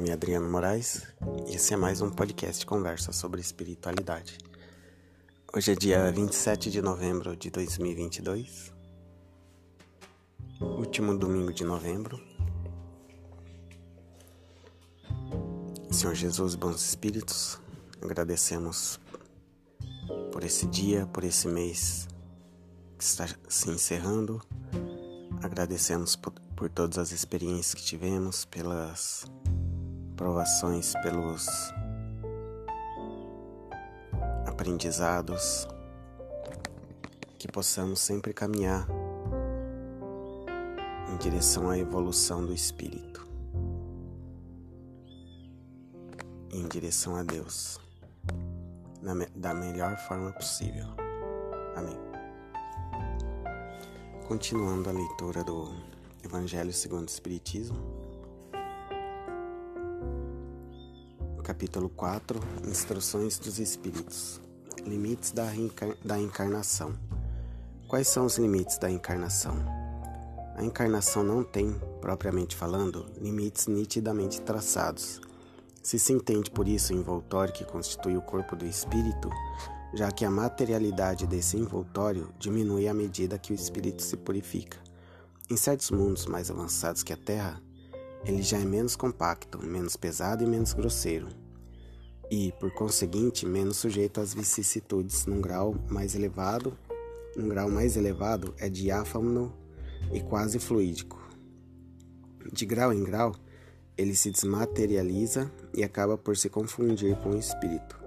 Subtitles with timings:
[0.00, 1.02] nome é Adriano Moraes
[1.46, 4.38] e esse é mais um podcast conversa sobre espiritualidade.
[5.54, 8.72] Hoje é dia 27 de novembro de 2022,
[10.58, 12.18] último domingo de novembro.
[15.90, 17.60] Senhor Jesus, bons espíritos,
[18.00, 18.98] agradecemos
[20.32, 22.08] por esse dia, por esse mês
[22.96, 24.40] que está se encerrando.
[25.42, 29.26] Agradecemos por, por todas as experiências que tivemos, pelas
[30.20, 31.46] provações, pelos
[34.46, 35.66] aprendizados,
[37.38, 38.86] que possamos sempre caminhar
[41.08, 43.26] em direção à evolução do espírito,
[46.52, 47.80] em direção a Deus,
[49.34, 50.84] da melhor forma possível.
[51.74, 51.96] Amém.
[54.28, 55.74] Continuando a leitura do
[56.22, 57.99] Evangelho segundo o Espiritismo.
[61.50, 64.40] Capítulo 4 Instruções dos Espíritos
[64.86, 65.46] Limites da,
[66.04, 66.94] da encarnação.
[67.88, 69.56] Quais são os limites da encarnação?
[70.54, 75.20] A encarnação não tem, propriamente falando, limites nitidamente traçados.
[75.82, 79.28] Se se entende por isso o envoltório que constitui o corpo do espírito,
[79.92, 84.78] já que a materialidade desse envoltório diminui à medida que o espírito se purifica.
[85.50, 87.60] Em certos mundos mais avançados que a Terra,
[88.24, 91.39] ele já é menos compacto, menos pesado e menos grosseiro,
[92.30, 96.76] e, por conseguinte, menos sujeito às vicissitudes num grau mais elevado.
[97.36, 99.52] Um grau mais elevado é diáfano
[100.12, 101.20] e quase fluídico.
[102.52, 103.34] De grau em grau,
[103.96, 107.98] ele se desmaterializa e acaba por se confundir com o espírito.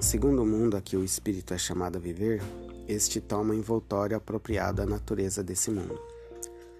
[0.00, 2.42] Segundo o mundo a que o espírito é chamado a viver,
[2.86, 6.00] este toma envoltório apropriado à natureza desse mundo.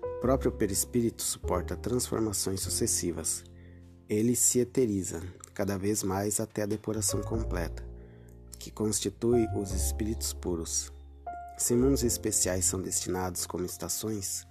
[0.03, 3.45] O próprio perispírito suporta transformações sucessivas.
[4.09, 5.21] Ele se eteriza,
[5.53, 7.85] cada vez mais até a depuração completa,
[8.57, 10.93] que constitui os espíritos puros.
[11.59, 14.47] Se mundos especiais são destinados como estações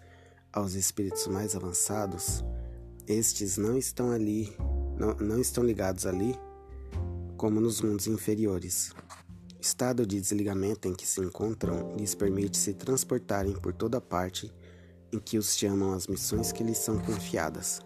[0.51, 2.43] aos espíritos mais avançados,
[3.07, 4.53] estes não estão ali,
[4.97, 6.37] não, não estão ligados ali
[7.37, 8.91] como nos mundos inferiores.
[9.61, 14.53] Estado de desligamento em que se encontram lhes permite se transportarem por toda parte
[15.13, 17.79] em que os chamam as missões que lhes são confiadas.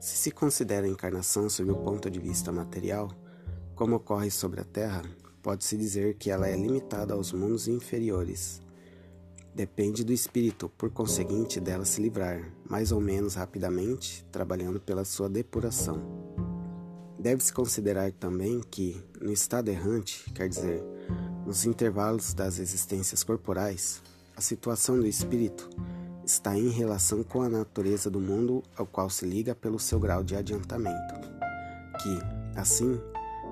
[0.00, 3.10] Se se considera a encarnação sob o ponto de vista material,
[3.74, 5.02] como ocorre sobre a Terra,
[5.42, 8.62] pode-se dizer que ela é limitada aos mundos inferiores.
[9.52, 15.28] Depende do espírito, por conseguinte, dela se livrar, mais ou menos rapidamente, trabalhando pela sua
[15.28, 16.00] depuração.
[17.18, 20.80] Deve-se considerar também que, no estado errante, quer dizer,
[21.44, 24.00] nos intervalos das existências corporais,
[24.36, 25.68] a situação do espírito
[26.28, 30.22] está em relação com a natureza do mundo ao qual se liga pelo seu grau
[30.22, 31.14] de adiantamento.
[32.02, 32.18] Que,
[32.54, 33.00] assim,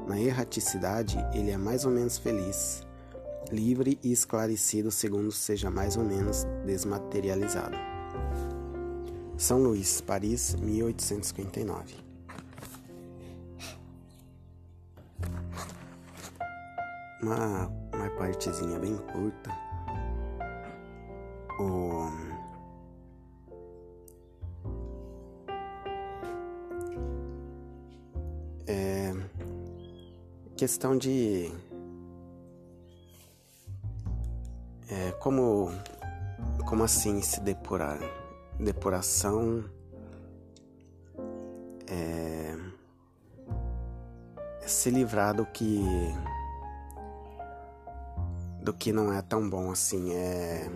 [0.07, 2.87] na erraticidade ele é mais ou menos feliz,
[3.51, 7.77] livre e esclarecido segundo seja mais ou menos desmaterializado.
[9.39, 11.95] São Luís, Paris, 1859.
[17.23, 19.67] Uma, uma partezinha bem curta
[21.59, 21.96] o
[28.67, 29.13] é
[30.57, 31.53] questão de
[34.89, 35.71] é, como
[36.67, 37.99] como assim se depurar
[38.59, 39.65] depuração?
[41.89, 42.57] É,
[44.63, 45.81] é se livrar do que
[48.63, 50.69] do que não é tão bom assim é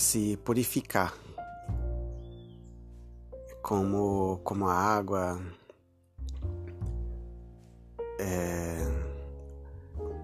[0.00, 1.14] se purificar,
[3.62, 5.40] como, como a água,
[8.18, 8.86] é,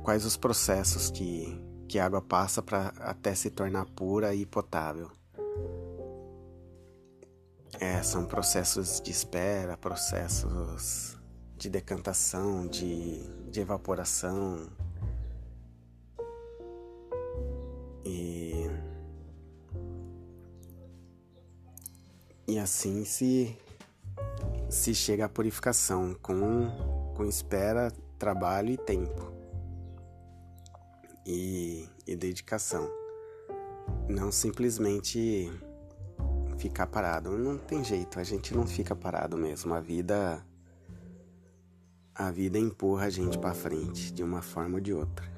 [0.02, 5.10] quais os processos que, que a água passa para até se tornar pura e potável.
[7.78, 11.18] É, são processos de espera, processos
[11.56, 14.68] de decantação, de, de evaporação.
[18.04, 18.45] E
[22.48, 23.56] E assim se,
[24.68, 29.32] se chega à purificação com, com espera, trabalho e tempo.
[31.26, 32.88] E, e dedicação.
[34.08, 35.50] Não simplesmente
[36.58, 37.36] ficar parado.
[37.36, 39.74] Não tem jeito, a gente não fica parado mesmo.
[39.74, 40.44] A vida
[42.18, 45.35] a vida empurra a gente para frente de uma forma ou de outra.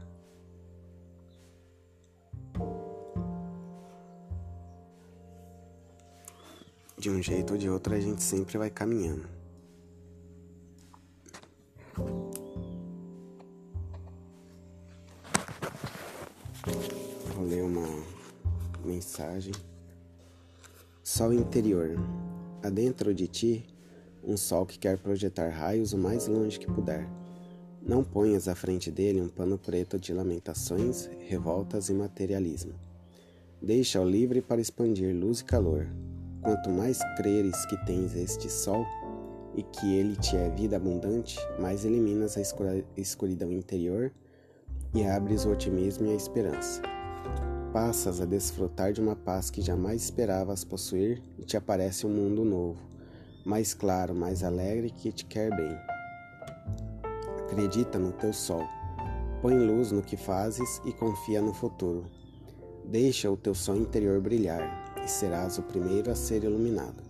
[6.99, 9.25] De um jeito ou de outro a gente sempre vai caminhando.
[17.35, 17.87] Vou ler uma
[18.85, 19.55] mensagem.
[21.05, 21.97] Sol interior.
[22.63, 23.67] Adentro de ti,
[24.25, 27.09] um sol que quer projetar raios o mais longe que puder.
[27.81, 32.75] Não ponhas à frente dele um pano preto de lamentações, revoltas e materialismo.
[33.63, 35.87] Deixa-o livre para expandir luz e calor,
[36.43, 38.87] Quanto mais creres que tens este sol
[39.55, 42.41] e que ele te é vida abundante, mais eliminas a
[42.97, 44.13] escuridão interior
[44.95, 46.81] e abres o otimismo e a esperança.
[47.73, 52.45] Passas a desfrutar de uma paz que jamais esperavas possuir e te aparece um mundo
[52.45, 52.81] novo,
[53.45, 55.77] mais claro, mais alegre que te quer bem.
[57.43, 58.63] Acredita no teu sol,
[59.43, 62.07] põe luz no que fazes e confia no futuro.
[62.85, 67.03] Deixa o teu sol interior brilhar e serás o primeiro a ser iluminado.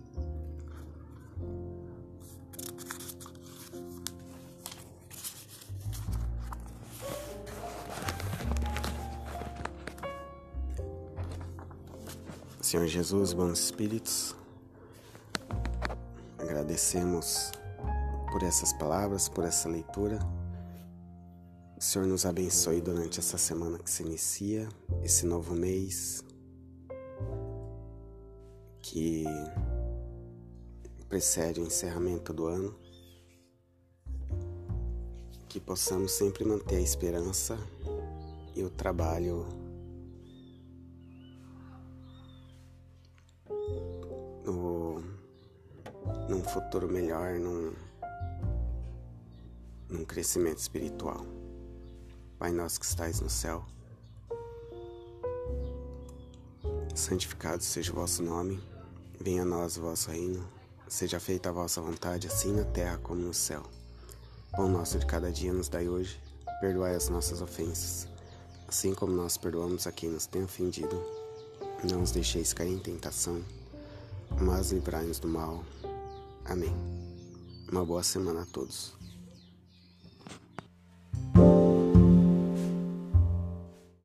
[12.61, 14.33] Senhor Jesus, bons espíritos,
[16.37, 17.51] agradecemos
[18.31, 20.19] por essas palavras, por essa leitura.
[21.77, 24.69] O Senhor nos abençoe durante essa semana que se inicia,
[25.03, 26.23] esse novo mês,
[28.91, 29.23] que
[31.07, 32.75] precede o encerramento do ano,
[35.47, 37.55] que possamos sempre manter a esperança
[38.55, 39.45] e o trabalho
[44.43, 45.03] no,
[46.27, 47.71] num futuro melhor, num,
[49.87, 51.27] num crescimento espiritual.
[52.39, 53.63] Pai nosso que estais no céu,
[56.95, 58.68] santificado seja o vosso nome
[59.21, 60.47] Venha a nós o vosso reino,
[60.87, 63.63] seja feita a vossa vontade, assim na terra como no céu.
[64.51, 66.17] Pão nosso de cada dia nos dai hoje,
[66.61, 68.07] perdoai as nossas ofensas,
[68.65, 71.03] assim como nós perdoamos a quem nos tem ofendido.
[71.83, 73.43] Não os deixeis cair em tentação,
[74.39, 75.65] mas livrai-nos do mal.
[76.45, 76.73] Amém.
[77.69, 78.98] Uma boa semana a todos.